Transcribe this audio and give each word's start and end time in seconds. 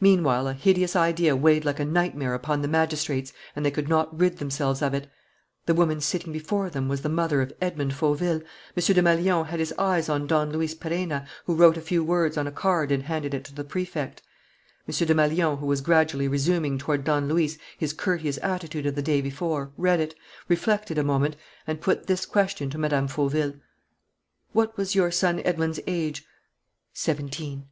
Meanwhile, 0.00 0.48
a 0.48 0.54
hideous 0.54 0.96
idea 0.96 1.36
weighed 1.36 1.66
like 1.66 1.78
a 1.78 1.84
nightmare 1.84 2.32
upon 2.32 2.62
the 2.62 2.68
magistrates 2.68 3.34
and 3.54 3.66
they 3.66 3.70
could 3.70 3.86
not 3.86 4.18
rid 4.18 4.38
themselves 4.38 4.80
of 4.80 4.94
it: 4.94 5.10
the 5.66 5.74
woman 5.74 6.00
sitting 6.00 6.32
before 6.32 6.70
them 6.70 6.88
was 6.88 7.02
the 7.02 7.10
mother 7.10 7.42
of 7.42 7.52
Edmond 7.60 7.92
Fauville. 7.92 8.40
M. 8.40 8.46
Desmalions 8.76 9.48
had 9.48 9.60
his 9.60 9.74
eyes 9.78 10.08
on 10.08 10.26
Don 10.26 10.52
Luis 10.52 10.74
Perenna, 10.74 11.26
who 11.44 11.54
wrote 11.54 11.76
a 11.76 11.82
few 11.82 12.02
words 12.02 12.38
on 12.38 12.46
a 12.46 12.50
card 12.50 12.90
and 12.90 13.02
handed 13.02 13.34
it 13.34 13.44
to 13.44 13.54
the 13.54 13.62
Prefect. 13.62 14.22
M. 14.88 14.94
Desmalions, 14.94 15.60
who 15.60 15.66
was 15.66 15.82
gradually 15.82 16.28
resuming 16.28 16.78
toward 16.78 17.04
Don 17.04 17.28
Luis 17.28 17.58
his 17.76 17.92
courteous 17.92 18.38
attitude 18.42 18.86
of 18.86 18.94
the 18.94 19.02
day 19.02 19.20
before, 19.20 19.72
read 19.76 20.00
it, 20.00 20.14
reflected 20.48 20.96
a 20.96 21.04
moment, 21.04 21.36
and 21.66 21.82
put 21.82 22.06
this 22.06 22.24
question 22.24 22.70
to 22.70 22.78
Mme. 22.78 23.06
Fauville: 23.06 23.52
"What 24.52 24.78
was 24.78 24.94
your 24.94 25.10
son 25.10 25.42
Edmond's 25.44 25.80
age?" 25.86 26.24
"Seventeen." 26.94 27.66